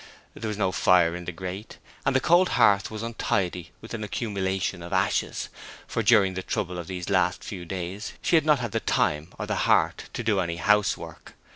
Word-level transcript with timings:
There 0.33 0.47
was 0.47 0.57
no 0.57 0.71
fire 0.71 1.15
in 1.15 1.25
the 1.25 1.31
grate, 1.31 1.77
and 2.07 2.15
the 2.15 2.19
cold 2.19 2.49
hearth 2.57 2.89
was 2.89 3.03
untidy 3.03 3.69
with 3.81 3.93
an 3.93 4.03
accumulation 4.03 4.81
of 4.81 4.91
ashes, 4.93 5.49
for 5.85 6.01
during 6.01 6.33
the 6.33 6.41
trouble 6.41 6.79
of 6.79 6.87
these 6.87 7.07
last 7.07 7.43
few 7.43 7.65
days 7.65 8.13
she 8.19 8.35
had 8.35 8.43
not 8.43 8.57
had 8.57 8.87
time 8.87 9.31
or 9.37 9.45
heart 9.53 10.05
to 10.13 10.23
do 10.23 10.39
any 10.39 10.55
housework. 10.55 11.35